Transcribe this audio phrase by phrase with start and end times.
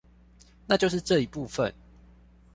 [0.65, 1.71] 那就是這一部分